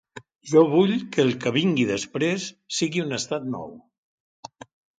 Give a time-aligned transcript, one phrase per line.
[0.51, 2.47] Jo vull que el que vingui després
[2.81, 3.71] sigui un estat nou.